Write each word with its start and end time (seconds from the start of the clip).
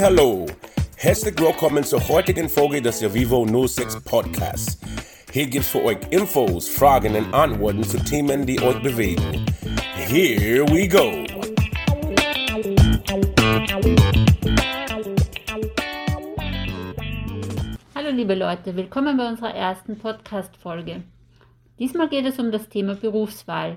Hallo, 0.00 0.46
herzlich 0.96 1.38
willkommen 1.38 1.84
zur 1.84 2.08
heutigen 2.08 2.48
Folge 2.48 2.80
des 2.80 3.02
Vivo 3.12 3.46
06 3.46 4.00
Podcasts. 4.04 4.78
Hier 5.30 5.46
gibt's 5.46 5.68
für 5.68 5.84
euch 5.84 5.98
Infos, 6.10 6.68
Fragen 6.68 7.14
und 7.14 7.34
Antworten 7.34 7.84
zu 7.84 7.98
Themen, 7.98 8.46
die 8.46 8.60
euch 8.60 8.82
bewegen. 8.82 9.44
Here 10.08 10.64
we 10.70 10.88
go. 10.88 11.24
Liebe 18.18 18.34
Leute, 18.34 18.74
willkommen 18.74 19.16
bei 19.16 19.28
unserer 19.28 19.54
ersten 19.54 19.96
Podcast-Folge. 19.96 21.04
Diesmal 21.78 22.08
geht 22.08 22.26
es 22.26 22.40
um 22.40 22.50
das 22.50 22.68
Thema 22.68 22.96
Berufswahl. 22.96 23.76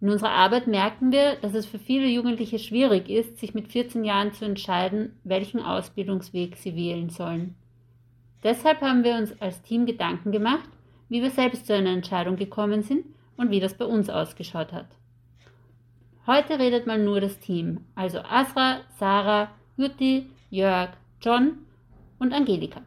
In 0.00 0.10
unserer 0.10 0.32
Arbeit 0.32 0.66
merken 0.66 1.12
wir, 1.12 1.36
dass 1.36 1.54
es 1.54 1.64
für 1.64 1.78
viele 1.78 2.08
Jugendliche 2.08 2.58
schwierig 2.58 3.08
ist, 3.08 3.38
sich 3.38 3.54
mit 3.54 3.68
14 3.68 4.04
Jahren 4.04 4.32
zu 4.32 4.44
entscheiden, 4.44 5.16
welchen 5.22 5.60
Ausbildungsweg 5.60 6.56
sie 6.56 6.74
wählen 6.74 7.08
sollen. 7.08 7.54
Deshalb 8.42 8.80
haben 8.80 9.04
wir 9.04 9.14
uns 9.14 9.40
als 9.40 9.62
Team 9.62 9.86
Gedanken 9.86 10.32
gemacht, 10.32 10.68
wie 11.08 11.22
wir 11.22 11.30
selbst 11.30 11.68
zu 11.68 11.72
einer 11.72 11.90
Entscheidung 11.90 12.34
gekommen 12.34 12.82
sind 12.82 13.04
und 13.36 13.52
wie 13.52 13.60
das 13.60 13.74
bei 13.74 13.84
uns 13.84 14.10
ausgeschaut 14.10 14.72
hat. 14.72 14.88
Heute 16.26 16.58
redet 16.58 16.88
mal 16.88 16.98
nur 16.98 17.20
das 17.20 17.38
Team, 17.38 17.82
also 17.94 18.18
Asra, 18.28 18.80
Sarah, 18.98 19.52
Jutti, 19.76 20.26
Jörg, 20.50 20.90
John 21.20 21.58
und 22.18 22.32
Angelika. 22.32 22.82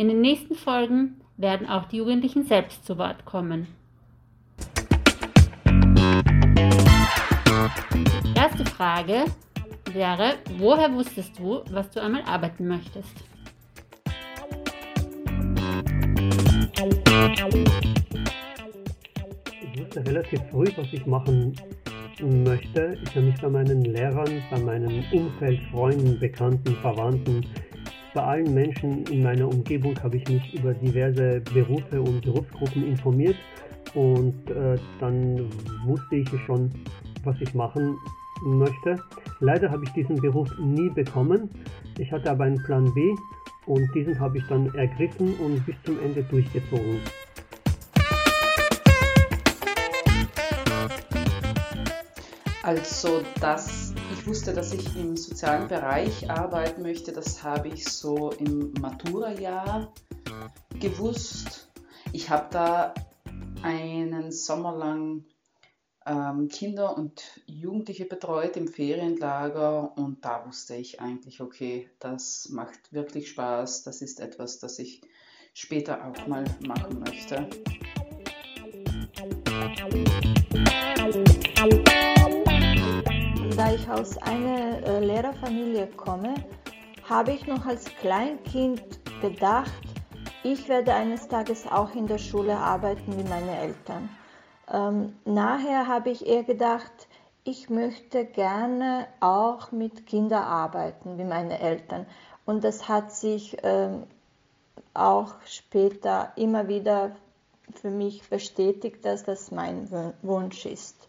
In 0.00 0.08
den 0.08 0.22
nächsten 0.22 0.54
Folgen 0.54 1.20
werden 1.36 1.68
auch 1.68 1.84
die 1.84 1.98
Jugendlichen 1.98 2.46
selbst 2.46 2.86
zu 2.86 2.96
Wort 2.96 3.26
kommen. 3.26 3.66
Erste 8.34 8.64
Frage 8.64 9.26
wäre, 9.92 10.36
woher 10.56 10.90
wusstest 10.94 11.38
du, 11.38 11.60
was 11.70 11.90
du 11.90 12.00
einmal 12.00 12.22
arbeiten 12.22 12.66
möchtest? 12.66 13.12
Ich 19.60 19.80
wusste 19.82 20.06
relativ 20.06 20.40
früh, 20.50 20.68
was 20.76 20.90
ich 20.94 21.04
machen 21.04 21.54
möchte. 22.22 22.96
Ich 23.02 23.10
habe 23.10 23.26
mich 23.26 23.38
bei 23.38 23.50
meinen 23.50 23.84
Lehrern, 23.84 24.42
bei 24.50 24.60
meinem 24.60 25.04
Umfeld, 25.12 25.60
Freunden, 25.70 26.18
Bekannten, 26.18 26.74
Verwandten, 26.76 27.44
bei 28.14 28.22
allen 28.22 28.54
Menschen 28.54 29.04
in 29.06 29.22
meiner 29.22 29.48
Umgebung 29.48 29.94
habe 30.02 30.16
ich 30.16 30.28
mich 30.28 30.54
über 30.54 30.74
diverse 30.74 31.40
Berufe 31.52 32.00
und 32.00 32.22
Berufsgruppen 32.22 32.86
informiert 32.86 33.36
und 33.94 34.50
äh, 34.50 34.76
dann 34.98 35.50
wusste 35.84 36.16
ich 36.16 36.28
schon, 36.46 36.70
was 37.24 37.40
ich 37.40 37.54
machen 37.54 37.96
möchte. 38.42 38.98
Leider 39.40 39.70
habe 39.70 39.84
ich 39.84 39.90
diesen 39.90 40.16
Beruf 40.16 40.48
nie 40.58 40.90
bekommen. 40.90 41.50
Ich 41.98 42.10
hatte 42.10 42.30
aber 42.30 42.44
einen 42.44 42.62
Plan 42.64 42.92
B 42.94 43.14
und 43.66 43.88
diesen 43.94 44.18
habe 44.18 44.38
ich 44.38 44.46
dann 44.48 44.72
ergriffen 44.74 45.34
und 45.34 45.64
bis 45.66 45.76
zum 45.84 45.98
Ende 46.00 46.22
durchgezogen. 46.24 46.98
Also, 52.62 53.22
dass 53.40 53.89
ich 54.20 54.26
wusste, 54.26 54.52
dass 54.52 54.74
ich 54.74 54.96
im 54.96 55.16
sozialen 55.16 55.66
Bereich 55.66 56.28
arbeiten 56.30 56.82
möchte, 56.82 57.10
das 57.10 57.42
habe 57.42 57.68
ich 57.68 57.86
so 57.86 58.30
im 58.32 58.74
Matura-Jahr 58.78 59.94
gewusst. 60.78 61.70
Ich 62.12 62.28
habe 62.28 62.48
da 62.50 62.92
einen 63.62 64.30
Sommer 64.30 64.76
lang 64.76 65.24
ähm, 66.04 66.48
Kinder 66.48 66.98
und 66.98 67.40
Jugendliche 67.46 68.04
betreut 68.04 68.58
im 68.58 68.68
Ferienlager 68.68 69.96
und 69.96 70.22
da 70.22 70.46
wusste 70.46 70.76
ich 70.76 71.00
eigentlich, 71.00 71.40
okay, 71.40 71.88
das 71.98 72.50
macht 72.50 72.92
wirklich 72.92 73.30
Spaß, 73.30 73.84
das 73.84 74.02
ist 74.02 74.20
etwas, 74.20 74.58
das 74.58 74.78
ich 74.78 75.00
später 75.54 76.06
auch 76.06 76.26
mal 76.26 76.44
machen 76.60 77.00
möchte. 77.00 77.48
Da 83.60 83.74
ich 83.74 83.90
aus 83.90 84.16
einer 84.16 84.82
äh, 84.86 85.04
Lehrerfamilie 85.04 85.86
komme, 85.88 86.32
habe 87.06 87.32
ich 87.32 87.46
noch 87.46 87.66
als 87.66 87.84
Kleinkind 88.00 88.82
gedacht, 89.20 89.82
ich 90.42 90.66
werde 90.66 90.94
eines 90.94 91.28
Tages 91.28 91.66
auch 91.66 91.94
in 91.94 92.06
der 92.06 92.16
Schule 92.16 92.56
arbeiten 92.56 93.18
wie 93.18 93.28
meine 93.28 93.58
Eltern. 93.58 94.08
Ähm, 94.72 95.14
nachher 95.26 95.88
habe 95.88 96.08
ich 96.08 96.26
eher 96.26 96.44
gedacht, 96.44 96.90
ich 97.44 97.68
möchte 97.68 98.24
gerne 98.24 99.06
auch 99.20 99.72
mit 99.72 100.06
Kindern 100.06 100.44
arbeiten, 100.44 101.18
wie 101.18 101.24
meine 101.24 101.60
Eltern. 101.60 102.06
Und 102.46 102.64
das 102.64 102.88
hat 102.88 103.12
sich 103.12 103.58
ähm, 103.62 104.04
auch 104.94 105.34
später 105.44 106.32
immer 106.34 106.66
wieder 106.68 107.14
für 107.74 107.90
mich 107.90 108.26
bestätigt, 108.30 109.04
dass 109.04 109.24
das 109.24 109.50
mein 109.50 110.14
Wunsch 110.22 110.64
ist. 110.64 110.99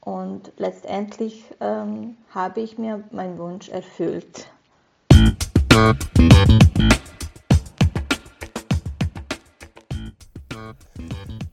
Und 0.00 0.52
letztendlich 0.56 1.44
ähm, 1.60 2.16
habe 2.30 2.60
ich 2.60 2.78
mir 2.78 3.04
meinen 3.10 3.38
Wunsch 3.38 3.68
erfüllt. 3.68 4.48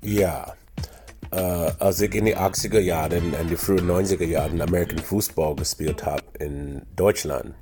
Ja, 0.01 0.53
äh, 1.31 1.37
als 1.79 1.99
ich 1.99 2.15
in 2.15 2.25
den 2.25 2.37
80er 2.37 2.79
Jahren 2.79 3.33
und 3.33 3.49
die 3.49 3.57
frühen 3.57 3.89
90er 3.89 4.25
Jahren 4.25 4.61
American 4.61 4.99
Football 4.99 5.57
gespielt 5.57 6.05
habe 6.05 6.23
in 6.39 6.83
Deutschland, 6.95 7.53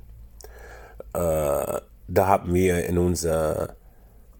äh, 1.12 1.80
da 2.08 2.26
haben 2.26 2.54
wir 2.54 2.86
in 2.86 2.98
unserer 2.98 3.74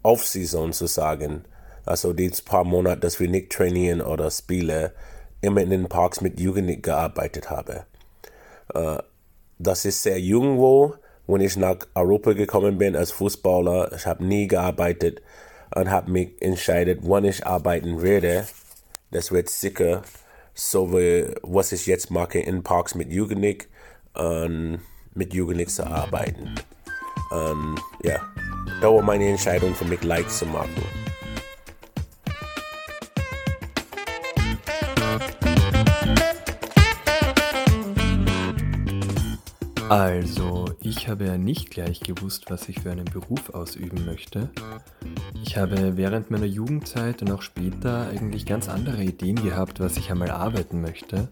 Off-Season 0.05 0.73
sozusagen, 0.73 1.45
also 1.85 2.13
die 2.13 2.31
paar 2.45 2.63
Monate, 2.63 3.01
dass 3.01 3.19
wir 3.19 3.29
nicht 3.29 3.51
trainieren 3.51 4.01
oder 4.01 4.31
spielen, 4.31 4.93
immer 5.47 5.63
in 5.63 5.71
den 5.71 5.89
Parks 5.89 6.21
mit 6.21 6.39
Jugendlichen 6.39 6.83
gearbeitet 6.83 7.51
habe. 7.51 7.87
Äh, 8.75 8.99
das 9.59 9.85
ist 9.85 10.03
sehr 10.03 10.21
jung, 10.21 10.59
wo, 10.59 10.95
wenn 11.27 11.41
ich 11.41 11.57
nach 11.57 11.79
Europa 11.95 12.33
gekommen 12.33 12.79
bin 12.79 12.95
als 12.95 13.11
Fußballer. 13.13 13.93
Ich 13.95 14.07
habe 14.07 14.25
nie 14.25 14.47
gearbeitet 14.47 15.23
und 15.75 15.91
habe 15.91 16.11
mich 16.11 16.41
entschieden, 16.41 16.99
wann 17.03 17.25
ich 17.25 17.47
arbeiten 17.47 18.03
werde 18.03 18.47
das 19.11 19.33
wird 19.33 19.49
sicher 19.49 20.03
so 20.55 20.93
wie 20.93 21.27
was 21.43 21.73
ich 21.73 21.87
jetzt 21.87 22.11
mache 22.11 22.39
in 22.39 22.63
Parks 22.63 22.95
mit 22.95 23.13
Jugendlich 23.13 23.69
und 24.15 24.81
mit 25.15 25.35
Jugendlich 25.35 25.69
zu 25.69 25.87
arbeiten. 25.87 26.55
Und 27.31 27.81
ja, 28.03 28.21
da 28.81 28.89
war 28.93 29.03
meine 29.03 29.29
Entscheidung 29.29 29.75
für 29.75 29.85
mich 29.85 30.03
leicht 30.03 30.31
zu 30.31 30.47
machen. 30.47 30.83
Also, 39.89 40.65
ich 40.81 41.09
habe 41.09 41.27
ja 41.27 41.39
nicht 41.39 41.71
gleich 41.71 42.01
gewusst, 42.01 42.47
was 42.49 42.69
ich 42.69 42.81
für 42.81 42.91
einen 42.91 43.05
Beruf 43.05 43.51
ausüben 43.51 44.05
möchte. 44.05 44.51
Ich 45.45 45.57
habe 45.57 45.97
während 45.97 46.31
meiner 46.31 46.47
Jugendzeit 46.47 47.23
und 47.23 47.31
auch 47.31 47.43
später 47.43 48.09
eigentlich 48.09 48.47
ganz 48.47 48.69
andere 48.69 49.05
Ideen 49.05 49.37
gehabt, 49.37 49.79
was 49.79 49.97
ich 49.97 50.11
einmal 50.11 50.31
arbeiten 50.31 50.81
möchte. 50.81 51.29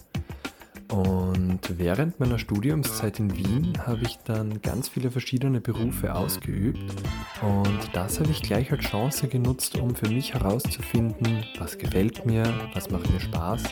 Und 0.89 1.61
während 1.79 2.21
meiner 2.21 2.39
Studiumszeit 2.39 3.19
in 3.19 3.37
Wien 3.37 3.73
habe 3.85 4.03
ich 4.03 4.19
dann 4.19 4.63
ganz 4.63 4.89
viele 4.89 5.11
verschiedene 5.11 5.61
Berufe 5.61 6.15
ausgeübt. 6.15 6.95
Und 7.43 7.81
das 7.93 8.21
habe 8.21 8.31
ich 8.31 8.43
gleich 8.43 8.71
als 8.71 8.85
Chance 8.85 9.27
genutzt, 9.27 9.77
um 9.77 9.97
für 9.97 10.09
mich 10.09 10.35
herauszufinden, 10.35 11.45
was 11.59 11.79
gefällt 11.79 12.25
mir, 12.25 12.45
was 12.73 12.91
macht 12.91 13.11
mir 13.11 13.19
Spaß 13.19 13.65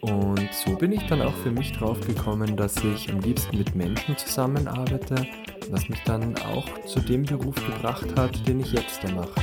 und 0.00 0.52
so 0.52 0.76
bin 0.76 0.92
ich 0.92 1.06
dann 1.06 1.22
auch 1.22 1.34
für 1.34 1.50
mich 1.50 1.72
drauf 1.72 2.00
gekommen, 2.06 2.56
dass 2.56 2.76
ich 2.84 3.10
am 3.10 3.20
liebsten 3.20 3.58
mit 3.58 3.74
Menschen 3.74 4.16
zusammenarbeite, 4.16 5.26
was 5.70 5.88
mich 5.88 6.02
dann 6.04 6.36
auch 6.38 6.66
zu 6.84 7.00
dem 7.00 7.24
Beruf 7.24 7.54
gebracht 7.54 8.06
hat, 8.16 8.46
den 8.46 8.60
ich 8.60 8.72
jetzt 8.72 9.02
da 9.02 9.10
mache. 9.12 9.40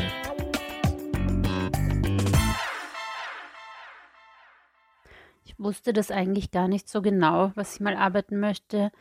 Ich 5.43 5.59
wusste 5.59 5.93
das 5.93 6.11
eigentlich 6.11 6.51
gar 6.51 6.67
nicht 6.67 6.89
so 6.89 7.01
genau, 7.01 7.51
was 7.55 7.75
ich 7.75 7.81
mal 7.81 7.95
arbeiten 7.95 8.39
möchte. 8.39 8.91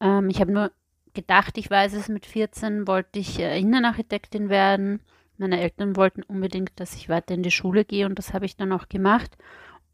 Ähm, 0.00 0.28
ich 0.30 0.40
habe 0.40 0.52
nur 0.52 0.72
gedacht, 1.14 1.58
ich 1.58 1.70
weiß 1.70 1.94
es, 1.94 2.08
mit 2.08 2.26
14 2.26 2.86
wollte 2.86 3.18
ich 3.18 3.38
äh, 3.38 3.58
Innenarchitektin 3.58 4.48
werden. 4.48 5.00
Meine 5.38 5.60
Eltern 5.60 5.96
wollten 5.96 6.22
unbedingt, 6.22 6.72
dass 6.76 6.94
ich 6.94 7.08
weiter 7.08 7.34
in 7.34 7.42
die 7.42 7.50
Schule 7.50 7.84
gehe 7.84 8.06
und 8.06 8.18
das 8.18 8.32
habe 8.32 8.46
ich 8.46 8.56
dann 8.56 8.72
auch 8.72 8.88
gemacht. 8.88 9.36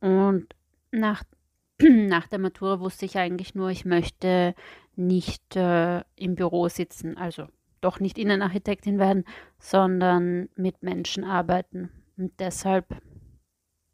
Und 0.00 0.46
nach, 0.90 1.24
nach 1.82 2.26
der 2.28 2.38
Matura 2.38 2.80
wusste 2.80 3.04
ich 3.06 3.18
eigentlich 3.18 3.54
nur, 3.54 3.70
ich 3.70 3.84
möchte 3.84 4.54
nicht 4.96 5.56
äh, 5.56 6.02
im 6.16 6.34
Büro 6.34 6.68
sitzen, 6.68 7.16
also 7.16 7.46
doch 7.80 8.00
nicht 8.00 8.18
Innenarchitektin 8.18 8.98
werden, 8.98 9.24
sondern 9.58 10.48
mit 10.56 10.82
Menschen 10.82 11.24
arbeiten. 11.24 11.90
Und 12.16 12.32
deshalb 12.40 13.00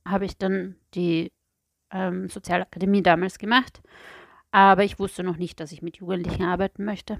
habe 0.06 0.24
ich 0.24 0.38
dann 0.38 0.76
die 0.94 1.30
ähm, 1.90 2.28
Sozialakademie 2.28 3.02
damals 3.02 3.38
gemacht. 3.38 3.82
Aber 4.50 4.84
ich 4.84 4.98
wusste 4.98 5.22
noch 5.22 5.36
nicht, 5.36 5.60
dass 5.60 5.72
ich 5.72 5.82
mit 5.82 5.96
Jugendlichen 5.96 6.44
arbeiten 6.44 6.84
möchte. 6.84 7.18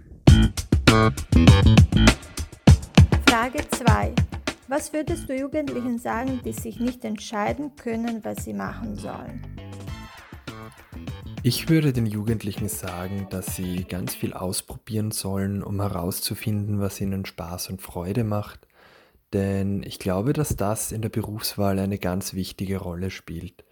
Frage 3.29 3.69
2. 3.69 4.15
Was 4.69 4.93
würdest 4.93 5.29
du 5.29 5.37
Jugendlichen 5.37 5.99
sagen, 5.99 6.41
die 6.45 6.53
sich 6.53 6.81
nicht 6.81 7.05
entscheiden 7.05 7.77
können, 7.77 8.25
was 8.25 8.45
sie 8.45 8.55
machen 8.55 8.97
sollen? 8.97 9.54
Ich 11.47 11.69
würde 11.69 11.93
den 11.93 12.07
Jugendlichen 12.07 12.71
sagen, 12.71 13.27
dass 13.29 13.55
sie 13.55 13.85
ganz 13.85 14.15
viel 14.15 14.33
ausprobieren 14.33 15.11
sollen, 15.11 15.63
um 15.63 15.79
herauszufinden, 15.79 16.81
was 16.81 16.99
ihnen 17.03 17.27
Spaß 17.27 17.69
und 17.69 17.83
Freude 17.83 18.25
macht. 18.25 18.67
Denn 19.35 19.83
ich 19.83 19.99
glaube, 19.99 20.33
dass 20.33 20.57
das 20.57 20.91
in 20.91 21.03
der 21.03 21.11
Berufswahl 21.11 21.79
eine 21.79 21.99
ganz 21.99 22.33
wichtige 22.33 22.79
Rolle 22.79 23.11
spielt. 23.11 23.67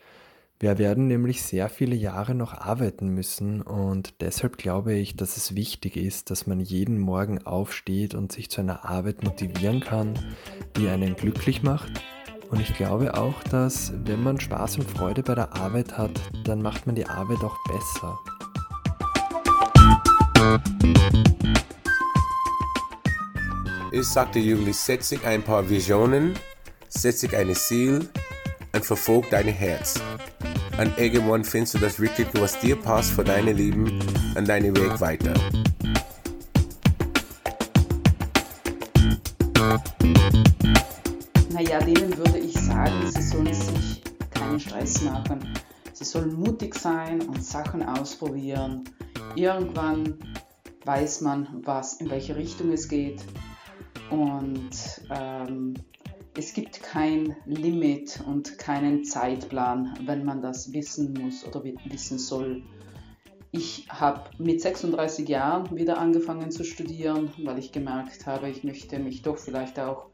Wir 0.61 0.77
werden 0.77 1.07
nämlich 1.07 1.41
sehr 1.41 1.71
viele 1.71 1.97
Jahre 1.97 2.35
noch 2.35 2.53
arbeiten 2.53 3.09
müssen 3.09 3.63
und 3.63 4.21
deshalb 4.21 4.59
glaube 4.59 4.93
ich, 4.93 5.17
dass 5.17 5.39
es 5.39 5.57
wichtig 5.57 5.97
ist, 5.97 6.31
dass 6.31 6.47
man 6.47 6.61
jeden 6.61 6.99
Morgen 6.99 7.47
aufsteht 7.47 8.15
und 8.15 8.33
sich 8.33 8.51
zu 8.51 8.61
einer 8.61 8.85
Arbeit 8.85 9.25
motivieren 9.25 9.81
kann, 9.81 10.19
die 10.77 10.89
einen 10.89 11.17
glücklich 11.17 11.63
macht. 11.63 12.03
Und 12.53 12.61
ich 12.61 12.75
glaube 12.75 13.15
auch, 13.15 13.43
dass 13.45 13.95
wenn 14.05 14.23
man 14.23 14.39
Spaß 14.39 14.77
und 14.77 14.89
Freude 14.89 15.23
bei 15.23 15.35
der 15.35 15.55
Arbeit 15.55 15.97
hat, 15.97 16.11
dann 16.45 16.61
macht 16.61 16.87
man 16.87 16.95
die 16.95 17.07
Arbeit 17.07 17.39
auch 17.43 17.57
besser. 17.67 18.19
Ich 23.91 24.07
sagte 24.07 24.39
Juli, 24.39 24.75
setz 24.75 25.09
dich 25.09 25.25
ein 25.25 25.43
paar 25.43 25.69
Visionen, 25.69 26.35
setz 26.91 27.21
dich 27.21 27.35
ein 27.35 27.55
Ziel 27.55 28.11
und 28.75 28.85
verfolg 28.85 29.31
dein 29.31 29.49
Herz. 29.49 29.99
Und 30.79 30.99
irgendwann 30.99 31.45
findest 31.45 31.75
du 31.75 31.79
das 31.79 31.99
Richtige, 31.99 32.29
was 32.35 32.61
dir 32.61 32.77
passt 32.77 33.13
für 33.13 33.25
dein 33.25 33.47
Leben 33.47 33.99
und 34.37 34.47
deinen 34.47 34.77
Weg 34.77 35.01
weiter. 35.01 35.33
Naja, 41.63 41.79
denen 41.79 42.17
würde 42.19 42.39
ich 42.39 42.55
sagen, 42.55 43.07
sie 43.07 43.23
sollen 43.23 43.55
sich 43.55 44.03
keinen 44.31 44.59
Stress 44.59 45.01
machen. 45.03 45.39
Sie 45.93 46.03
sollen 46.03 46.35
mutig 46.35 46.75
sein 46.75 47.21
und 47.23 47.45
Sachen 47.45 47.85
ausprobieren. 47.85 48.83
Irgendwann 49.37 50.19
weiß 50.85 51.21
man, 51.21 51.61
was 51.63 52.01
in 52.01 52.11
welche 52.11 52.35
Richtung 52.35 52.73
es 52.73 52.89
geht. 52.89 53.23
Und 54.11 54.71
ähm, 55.15 55.75
es 56.37 56.53
gibt 56.53 56.83
kein 56.83 57.37
Limit 57.47 58.21
und 58.27 58.59
keinen 58.59 59.05
Zeitplan, 59.05 59.97
wenn 60.05 60.25
man 60.25 60.43
das 60.43 60.73
wissen 60.73 61.13
muss 61.13 61.47
oder 61.47 61.63
wissen 61.85 62.19
soll. 62.19 62.65
Ich 63.53 63.87
habe 63.89 64.23
mit 64.39 64.61
36 64.61 65.29
Jahren 65.29 65.77
wieder 65.77 65.99
angefangen 65.99 66.51
zu 66.51 66.65
studieren, 66.65 67.31
weil 67.45 67.61
ich 67.61 67.71
gemerkt 67.71 68.27
habe, 68.27 68.51
ich 68.51 68.65
möchte 68.65 68.99
mich 68.99 69.23
doch 69.23 69.39
vielleicht 69.39 69.79
auch 69.79 70.09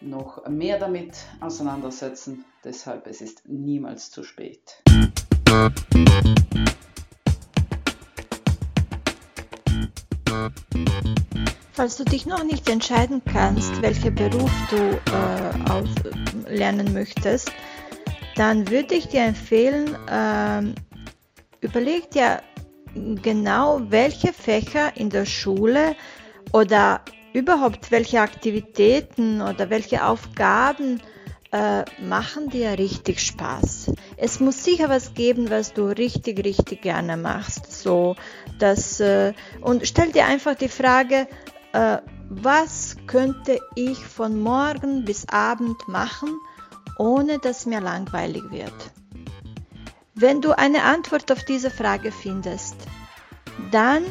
noch 0.00 0.46
mehr 0.48 0.78
damit 0.78 1.14
auseinandersetzen. 1.40 2.44
Deshalb 2.64 3.06
es 3.06 3.20
ist 3.20 3.42
niemals 3.48 4.10
zu 4.10 4.22
spät. 4.22 4.82
Falls 11.72 11.96
du 11.96 12.04
dich 12.04 12.26
noch 12.26 12.42
nicht 12.42 12.68
entscheiden 12.68 13.22
kannst, 13.24 13.82
welchen 13.82 14.14
Beruf 14.14 14.50
du 14.70 14.76
äh, 14.76 15.70
auf, 15.70 15.88
lernen 16.48 16.92
möchtest, 16.92 17.52
dann 18.34 18.70
würde 18.70 18.94
ich 18.94 19.08
dir 19.08 19.22
empfehlen, 19.22 19.94
äh, 20.08 20.74
überleg 21.60 22.10
dir 22.10 22.40
genau, 23.22 23.80
welche 23.88 24.32
Fächer 24.32 24.96
in 24.96 25.10
der 25.10 25.26
Schule 25.26 25.94
oder 26.52 27.02
überhaupt 27.36 27.90
welche 27.90 28.22
Aktivitäten 28.22 29.42
oder 29.42 29.68
welche 29.68 30.06
Aufgaben 30.06 31.02
äh, 31.52 31.84
machen 32.00 32.48
dir 32.48 32.78
richtig 32.78 33.20
Spaß. 33.20 33.92
Es 34.16 34.40
muss 34.40 34.64
sicher 34.64 34.88
was 34.88 35.12
geben, 35.12 35.50
was 35.50 35.74
du 35.74 35.84
richtig, 35.84 36.42
richtig 36.42 36.80
gerne 36.80 37.18
machst. 37.18 37.70
So, 37.70 38.16
dass, 38.58 39.00
äh, 39.00 39.34
und 39.60 39.86
stell 39.86 40.12
dir 40.12 40.24
einfach 40.24 40.54
die 40.54 40.70
Frage, 40.70 41.28
äh, 41.74 41.98
was 42.30 42.96
könnte 43.06 43.60
ich 43.74 43.98
von 43.98 44.40
morgen 44.40 45.04
bis 45.04 45.28
Abend 45.28 45.86
machen, 45.88 46.30
ohne 46.98 47.38
dass 47.38 47.66
mir 47.66 47.82
langweilig 47.82 48.44
wird? 48.50 48.72
Wenn 50.14 50.40
du 50.40 50.56
eine 50.56 50.84
Antwort 50.84 51.30
auf 51.30 51.44
diese 51.44 51.70
Frage 51.70 52.12
findest, 52.12 52.76
dann 53.70 54.04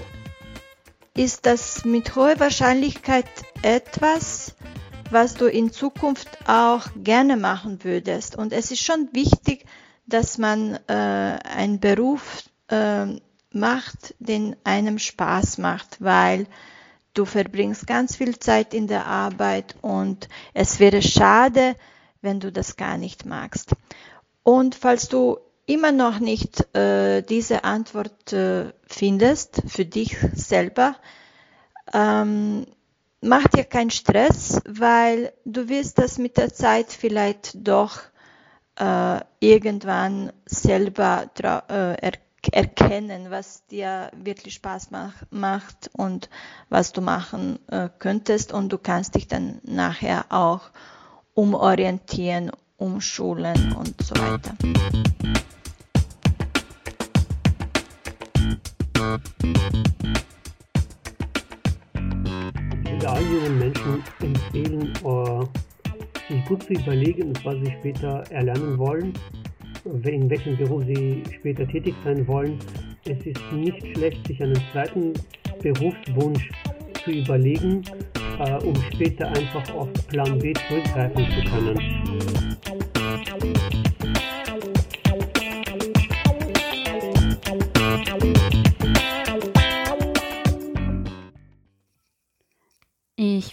ist 1.15 1.45
das 1.45 1.85
mit 1.85 2.15
hoher 2.15 2.39
Wahrscheinlichkeit 2.39 3.25
etwas, 3.61 4.55
was 5.09 5.35
du 5.35 5.45
in 5.45 5.71
Zukunft 5.71 6.27
auch 6.47 6.87
gerne 6.95 7.37
machen 7.37 7.83
würdest. 7.83 8.35
Und 8.35 8.53
es 8.53 8.71
ist 8.71 8.81
schon 8.81 9.09
wichtig, 9.13 9.65
dass 10.05 10.37
man 10.37 10.75
äh, 10.87 10.93
einen 10.93 11.79
Beruf 11.79 12.43
äh, 12.67 13.05
macht, 13.51 14.15
den 14.19 14.55
einem 14.63 14.99
Spaß 14.99 15.57
macht, 15.57 16.01
weil 16.01 16.47
Du 17.15 17.23
verbringst 17.23 17.87
ganz 17.87 18.17
viel 18.17 18.37
Zeit 18.39 18.73
in 18.73 18.87
der 18.87 19.05
Arbeit 19.05 19.75
und 19.81 20.27
es 20.53 20.81
wäre 20.81 21.01
schade, 21.01 21.77
wenn 22.21 22.41
du 22.41 22.51
das 22.51 22.75
gar 22.75 22.97
nicht 22.97 23.25
magst. 23.25 23.71
Und 24.43 24.75
falls 24.75 25.07
du 25.07 25.37
immer 25.65 25.91
noch 25.91 26.19
nicht 26.19 26.75
äh, 26.75 27.21
diese 27.21 27.63
Antwort 27.63 28.33
äh, 28.33 28.73
findest 28.87 29.63
für 29.67 29.85
dich 29.85 30.17
selber, 30.33 30.95
ähm, 31.93 32.65
mach 33.21 33.47
dir 33.47 33.63
keinen 33.63 33.91
Stress, 33.91 34.61
weil 34.67 35.33
du 35.45 35.67
wirst 35.69 35.97
das 35.97 36.17
mit 36.17 36.37
der 36.37 36.53
Zeit 36.53 36.91
vielleicht 36.91 37.67
doch 37.67 37.99
äh, 38.77 39.19
irgendwann 39.39 40.31
selber 40.45 41.29
äh, 41.69 42.11
erkennen 42.51 43.31
was 43.31 43.65
dir 43.67 44.11
wirklich 44.15 44.55
Spaß 44.55 44.91
mach, 44.91 45.13
macht 45.31 45.89
und 45.93 46.29
was 46.69 46.91
du 46.91 47.01
machen 47.01 47.59
äh, 47.69 47.89
könntest. 47.97 48.53
Und 48.53 48.69
du 48.69 48.77
kannst 48.77 49.15
dich 49.15 49.27
dann 49.27 49.59
nachher 49.63 50.25
auch 50.29 50.69
umorientieren, 51.33 52.51
umschulen 52.77 53.73
und 53.73 53.95
so 54.01 54.15
weiter. 54.15 54.55
Gut 66.45 66.63
zu 66.63 66.73
überlegen, 66.73 67.33
was 67.43 67.55
sie 67.63 67.71
später 67.79 68.23
erlernen 68.31 68.77
wollen 68.77 69.13
in 69.85 70.29
welchem 70.29 70.57
Beruf 70.57 70.83
sie 70.85 71.23
später 71.33 71.67
tätig 71.67 71.95
sein 72.03 72.27
wollen. 72.27 72.59
Es 73.07 73.25
ist 73.25 73.41
nicht 73.53 73.85
schlecht, 73.95 74.25
sich 74.27 74.41
einen 74.41 74.59
zweiten 74.71 75.13
Berufswunsch 75.61 76.49
zu 77.03 77.11
überlegen, 77.11 77.83
äh, 78.39 78.63
um 78.63 78.75
später 78.93 79.27
einfach 79.27 79.73
auf 79.75 79.89
Plan 80.07 80.39
B 80.39 80.53
zurückgreifen 80.67 81.25
zu 81.25 81.49
können. 81.51 82.44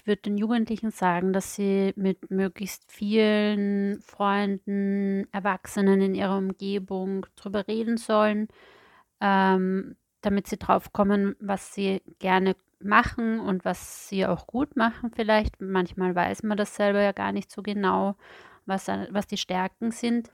Ich 0.02 0.09
würde 0.09 0.23
den 0.23 0.37
Jugendlichen 0.37 0.90
sagen, 0.90 1.32
dass 1.32 1.54
sie 1.54 1.92
mit 1.94 2.28
möglichst 2.28 2.90
vielen 2.90 4.00
Freunden, 4.00 5.28
Erwachsenen 5.30 6.00
in 6.00 6.16
ihrer 6.16 6.38
Umgebung 6.38 7.25
drüber 7.37 7.68
reden 7.68 7.99
sollen, 7.99 8.49
ähm, 9.21 9.94
damit 10.21 10.49
sie 10.49 10.56
drauf 10.56 10.92
kommen, 10.92 11.37
was 11.38 11.73
sie 11.73 12.02
gerne 12.18 12.56
machen 12.80 13.38
und 13.38 13.64
was 13.64 14.09
sie 14.09 14.26
auch 14.26 14.49
gut 14.49 14.75
machen 14.75 15.12
vielleicht. 15.14 15.61
Manchmal 15.61 16.16
weiß 16.16 16.42
man 16.42 16.56
das 16.59 16.75
selber 16.75 17.00
ja 17.00 17.12
gar 17.12 17.30
nicht 17.30 17.52
so 17.52 17.62
genau, 17.62 18.16
was, 18.66 18.88
was 18.88 19.28
die 19.28 19.37
Stärken 19.37 19.92
sind. 19.92 20.32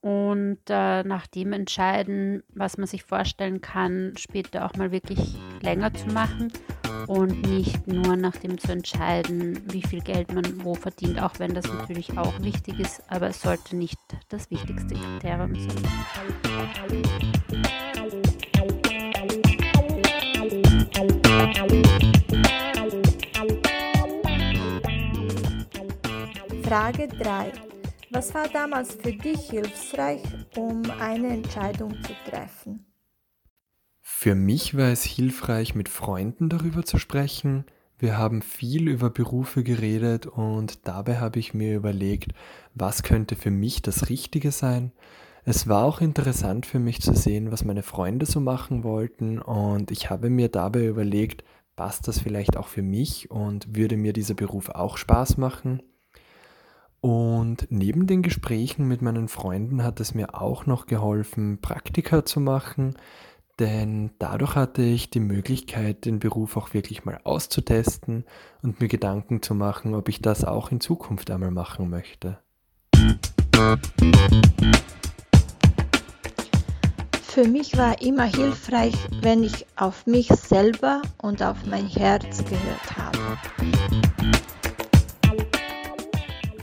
Und 0.00 0.60
äh, 0.70 1.02
nach 1.02 1.26
dem 1.26 1.52
entscheiden, 1.52 2.42
was 2.48 2.78
man 2.78 2.86
sich 2.86 3.04
vorstellen 3.04 3.60
kann, 3.60 4.14
später 4.16 4.64
auch 4.64 4.76
mal 4.76 4.92
wirklich 4.92 5.36
länger 5.60 5.92
zu 5.92 6.06
machen 6.06 6.50
und 7.06 7.42
nicht 7.48 7.86
nur 7.86 8.16
nach 8.16 8.36
dem 8.36 8.58
zu 8.58 8.72
entscheiden, 8.72 9.62
wie 9.72 9.82
viel 9.82 10.00
Geld 10.00 10.32
man 10.32 10.64
wo 10.64 10.74
verdient, 10.74 11.20
auch 11.20 11.38
wenn 11.38 11.54
das 11.54 11.66
natürlich 11.66 12.16
auch 12.18 12.40
wichtig 12.40 12.80
ist, 12.80 13.02
aber 13.08 13.28
es 13.28 13.40
sollte 13.40 13.76
nicht 13.76 13.98
das 14.28 14.50
wichtigste 14.50 14.94
Kriterium 14.94 15.54
sein. 15.54 15.84
Frage 26.62 27.08
3. 27.08 27.52
Was 28.10 28.32
war 28.32 28.48
damals 28.48 28.94
für 28.94 29.12
dich 29.12 29.50
hilfsreich, 29.50 30.22
um 30.56 30.82
eine 31.00 31.28
Entscheidung 31.28 31.94
zu 32.02 32.12
treffen? 32.30 32.93
Für 34.06 34.34
mich 34.34 34.76
war 34.76 34.90
es 34.90 35.02
hilfreich, 35.02 35.74
mit 35.74 35.88
Freunden 35.88 36.50
darüber 36.50 36.84
zu 36.84 36.98
sprechen. 36.98 37.64
Wir 37.98 38.18
haben 38.18 38.42
viel 38.42 38.86
über 38.86 39.08
Berufe 39.08 39.64
geredet 39.64 40.26
und 40.26 40.86
dabei 40.86 41.20
habe 41.20 41.38
ich 41.38 41.54
mir 41.54 41.74
überlegt, 41.74 42.32
was 42.74 43.02
könnte 43.02 43.34
für 43.34 43.50
mich 43.50 43.80
das 43.80 44.10
Richtige 44.10 44.52
sein. 44.52 44.92
Es 45.46 45.68
war 45.68 45.84
auch 45.84 46.02
interessant 46.02 46.66
für 46.66 46.78
mich 46.78 47.00
zu 47.00 47.14
sehen, 47.14 47.50
was 47.50 47.64
meine 47.64 47.82
Freunde 47.82 48.26
so 48.26 48.40
machen 48.40 48.84
wollten 48.84 49.38
und 49.38 49.90
ich 49.90 50.10
habe 50.10 50.28
mir 50.28 50.50
dabei 50.50 50.84
überlegt, 50.84 51.42
passt 51.74 52.06
das 52.06 52.18
vielleicht 52.20 52.58
auch 52.58 52.68
für 52.68 52.82
mich 52.82 53.30
und 53.30 53.74
würde 53.74 53.96
mir 53.96 54.12
dieser 54.12 54.34
Beruf 54.34 54.68
auch 54.68 54.98
Spaß 54.98 55.38
machen. 55.38 55.82
Und 57.00 57.66
neben 57.68 58.06
den 58.06 58.22
Gesprächen 58.22 58.86
mit 58.86 59.02
meinen 59.02 59.28
Freunden 59.28 59.82
hat 59.82 60.00
es 60.00 60.14
mir 60.14 60.40
auch 60.40 60.64
noch 60.66 60.86
geholfen, 60.86 61.60
Praktika 61.60 62.24
zu 62.24 62.40
machen, 62.40 62.96
denn 63.58 64.10
dadurch 64.18 64.56
hatte 64.56 64.82
ich 64.82 65.10
die 65.10 65.20
Möglichkeit, 65.20 66.04
den 66.04 66.18
Beruf 66.18 66.56
auch 66.56 66.74
wirklich 66.74 67.04
mal 67.04 67.20
auszutesten 67.24 68.24
und 68.62 68.80
mir 68.80 68.88
Gedanken 68.88 69.42
zu 69.42 69.54
machen, 69.54 69.94
ob 69.94 70.08
ich 70.08 70.20
das 70.20 70.44
auch 70.44 70.72
in 70.72 70.80
Zukunft 70.80 71.30
einmal 71.30 71.50
machen 71.50 71.90
möchte. 71.90 72.38
Für 77.22 77.48
mich 77.48 77.76
war 77.76 78.00
immer 78.00 78.24
hilfreich, 78.24 78.94
wenn 79.20 79.42
ich 79.42 79.66
auf 79.76 80.06
mich 80.06 80.28
selber 80.28 81.02
und 81.20 81.42
auf 81.42 81.56
mein 81.66 81.86
Herz 81.88 82.44
gehört 82.44 82.96
habe. 82.96 84.13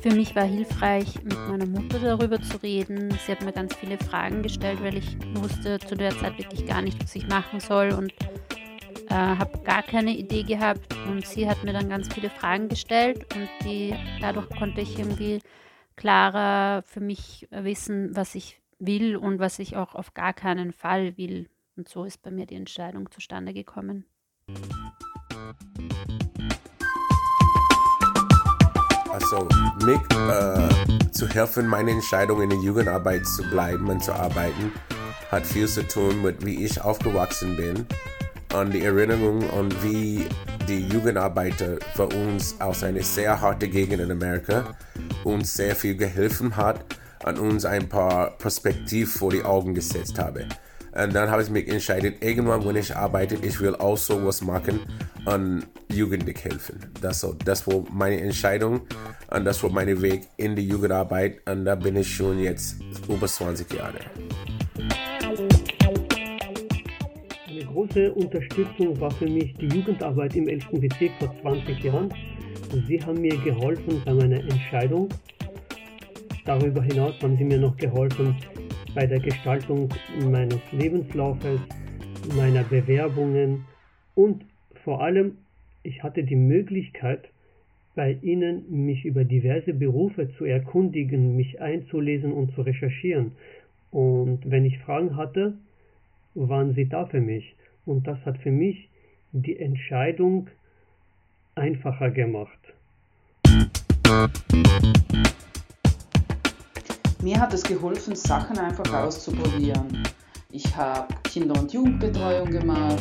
Für 0.01 0.09
mich 0.15 0.35
war 0.35 0.45
hilfreich, 0.45 1.21
mit 1.23 1.37
meiner 1.47 1.67
Mutter 1.67 1.99
darüber 1.99 2.41
zu 2.41 2.57
reden. 2.63 3.15
Sie 3.23 3.31
hat 3.31 3.43
mir 3.43 3.51
ganz 3.51 3.75
viele 3.75 3.99
Fragen 3.99 4.41
gestellt, 4.41 4.81
weil 4.81 4.97
ich 4.97 5.15
wusste 5.35 5.77
zu 5.77 5.95
der 5.95 6.09
Zeit 6.17 6.39
wirklich 6.39 6.65
gar 6.65 6.81
nicht, 6.81 7.01
was 7.03 7.15
ich 7.15 7.27
machen 7.27 7.59
soll 7.59 7.91
und 7.91 8.11
äh, 9.09 9.13
habe 9.13 9.59
gar 9.59 9.83
keine 9.83 10.17
Idee 10.17 10.41
gehabt. 10.41 10.95
Und 11.07 11.27
sie 11.27 11.47
hat 11.47 11.63
mir 11.63 11.71
dann 11.71 11.87
ganz 11.87 12.11
viele 12.11 12.31
Fragen 12.31 12.67
gestellt 12.67 13.27
und 13.35 13.47
die, 13.63 13.93
dadurch 14.19 14.49
konnte 14.49 14.81
ich 14.81 14.97
irgendwie 14.97 15.39
klarer 15.95 16.81
für 16.81 16.99
mich 16.99 17.47
wissen, 17.51 18.15
was 18.15 18.33
ich 18.33 18.59
will 18.79 19.15
und 19.15 19.37
was 19.37 19.59
ich 19.59 19.75
auch 19.75 19.93
auf 19.93 20.15
gar 20.15 20.33
keinen 20.33 20.73
Fall 20.73 21.15
will. 21.17 21.47
Und 21.77 21.87
so 21.87 22.05
ist 22.05 22.23
bei 22.23 22.31
mir 22.31 22.47
die 22.47 22.55
Entscheidung 22.55 23.11
zustande 23.11 23.53
gekommen. 23.53 24.05
Also, 29.31 29.47
mich 29.85 30.01
äh, 30.27 31.09
zu 31.11 31.25
helfen, 31.29 31.65
meine 31.65 31.91
Entscheidung 31.91 32.41
in 32.41 32.49
der 32.49 32.59
Jugendarbeit 32.59 33.25
zu 33.25 33.43
bleiben 33.43 33.87
und 33.87 34.03
zu 34.03 34.11
arbeiten, 34.11 34.73
hat 35.31 35.45
viel 35.45 35.69
zu 35.69 35.87
tun 35.87 36.21
mit, 36.21 36.45
wie 36.45 36.65
ich 36.65 36.81
aufgewachsen 36.81 37.55
bin 37.55 37.85
und 38.59 38.73
die 38.73 38.83
Erinnerung 38.83 39.49
und 39.51 39.83
wie 39.83 40.25
die 40.67 40.85
Jugendarbeiter 40.85 41.77
für 41.95 42.07
uns 42.07 42.59
aus 42.59 42.83
einer 42.83 43.03
sehr 43.03 43.39
harten 43.39 43.71
Gegend 43.71 44.01
in 44.01 44.11
Amerika 44.11 44.75
uns 45.23 45.53
sehr 45.53 45.77
viel 45.77 45.95
geholfen 45.95 46.57
hat 46.57 46.83
an 47.23 47.37
uns 47.37 47.63
ein 47.63 47.87
paar 47.87 48.31
Perspektiven 48.31 49.13
vor 49.13 49.31
die 49.31 49.43
Augen 49.43 49.73
gesetzt 49.73 50.19
habe. 50.19 50.45
Und 50.93 51.15
dann 51.15 51.29
habe 51.29 51.41
ich 51.41 51.49
mich 51.49 51.67
entschieden, 51.67 52.15
irgendwann, 52.19 52.65
wenn 52.65 52.75
ich 52.75 52.95
arbeite, 52.95 53.35
ich 53.41 53.59
will 53.61 53.75
auch 53.75 53.97
so 53.97 54.25
was 54.25 54.41
machen 54.41 54.81
und 55.25 55.67
Jugendlich 55.89 56.43
helfen. 56.43 56.79
Das, 57.01 57.19
so, 57.19 57.35
das 57.45 57.67
war 57.67 57.83
meine 57.91 58.21
Entscheidung 58.21 58.81
und 59.29 59.45
das 59.45 59.61
war 59.61 59.69
mein 59.69 60.01
Weg 60.01 60.21
in 60.37 60.55
die 60.55 60.67
Jugendarbeit 60.67 61.41
und 61.49 61.65
da 61.65 61.75
bin 61.75 61.97
ich 61.97 62.15
schon 62.15 62.39
jetzt 62.39 62.77
über 63.09 63.27
20 63.27 63.73
Jahre. 63.73 63.99
Eine 67.49 67.65
große 67.65 68.13
Unterstützung 68.13 68.99
war 69.01 69.11
für 69.11 69.27
mich 69.27 69.53
die 69.55 69.67
Jugendarbeit 69.67 70.35
im 70.35 70.47
11. 70.47 70.67
Bezirk 70.71 71.11
vor 71.19 71.35
20 71.41 71.83
Jahren. 71.83 72.13
Sie 72.87 73.03
haben 73.03 73.19
mir 73.19 73.35
geholfen 73.37 74.01
bei 74.05 74.13
meiner 74.13 74.39
Entscheidung 74.39 75.09
Darüber 76.45 76.81
hinaus 76.81 77.13
haben 77.21 77.37
sie 77.37 77.43
mir 77.43 77.59
noch 77.59 77.77
geholfen 77.77 78.35
bei 78.93 79.07
der 79.07 79.19
Gestaltung 79.19 79.89
meines 80.29 80.59
Lebenslaufes, 80.71 81.59
meiner 82.35 82.63
Bewerbungen 82.63 83.65
und 84.15 84.43
vor 84.83 85.01
allem, 85.01 85.37
ich 85.83 86.03
hatte 86.03 86.23
die 86.23 86.35
Möglichkeit, 86.35 87.29
bei 87.95 88.17
ihnen 88.21 88.85
mich 88.85 89.05
über 89.05 89.23
diverse 89.23 89.73
Berufe 89.73 90.29
zu 90.37 90.45
erkundigen, 90.45 91.35
mich 91.35 91.61
einzulesen 91.61 92.31
und 92.31 92.53
zu 92.55 92.61
recherchieren. 92.61 93.33
Und 93.91 94.39
wenn 94.45 94.65
ich 94.65 94.79
Fragen 94.79 95.17
hatte, 95.17 95.53
waren 96.33 96.73
sie 96.73 96.87
da 96.87 97.05
für 97.05 97.19
mich. 97.19 97.55
Und 97.85 98.07
das 98.07 98.17
hat 98.25 98.37
für 98.37 98.51
mich 98.51 98.89
die 99.33 99.59
Entscheidung 99.59 100.47
einfacher 101.55 102.09
gemacht. 102.11 102.59
Mir 107.21 107.39
hat 107.39 107.53
es 107.53 107.61
geholfen, 107.61 108.15
Sachen 108.15 108.57
einfach 108.57 108.91
auszuprobieren. 108.93 110.03
Ich 110.49 110.75
habe 110.75 111.13
Kinder- 111.23 111.59
und 111.59 111.71
Jugendbetreuung 111.71 112.49
gemacht, 112.49 112.97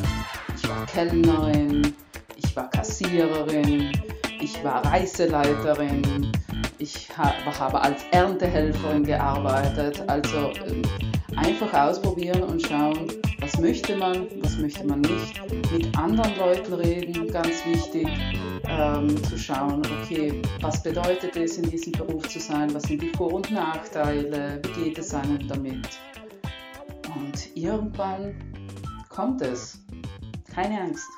ich 0.54 0.68
war 0.68 0.84
Kellnerin, 0.86 1.94
ich 2.36 2.54
war 2.54 2.68
Kassiererin, 2.68 3.90
ich 4.40 4.62
war 4.62 4.84
Reiseleiterin, 4.84 6.30
ich 6.78 7.08
habe 7.16 7.80
als 7.80 8.02
Erntehelferin 8.10 9.04
gearbeitet. 9.04 10.02
Also 10.06 10.52
ähm, 10.66 10.82
einfach 11.36 11.72
ausprobieren 11.72 12.42
und 12.42 12.60
schauen, 12.60 13.08
was 13.52 13.60
möchte 13.60 13.96
man, 13.96 14.28
was 14.42 14.58
möchte 14.58 14.86
man 14.86 15.00
nicht. 15.00 15.40
Mit 15.72 15.98
anderen 15.98 16.36
Leuten 16.36 16.72
reden, 16.74 17.26
ganz 17.32 17.64
wichtig, 17.66 18.06
ähm, 18.68 19.22
zu 19.24 19.36
schauen, 19.36 19.82
okay, 20.02 20.40
was 20.60 20.82
bedeutet 20.82 21.36
es, 21.36 21.58
in 21.58 21.68
diesem 21.68 21.92
Beruf 21.92 22.28
zu 22.28 22.38
sein, 22.38 22.72
was 22.74 22.84
sind 22.84 23.02
die 23.02 23.10
Vor- 23.10 23.32
und 23.32 23.50
Nachteile, 23.50 24.60
wie 24.62 24.84
geht 24.84 24.98
es 24.98 25.12
einem 25.14 25.48
damit. 25.48 25.88
Und 27.16 27.56
irgendwann 27.56 28.34
kommt 29.08 29.42
es. 29.42 29.80
Keine 30.54 30.82
Angst. 30.82 31.08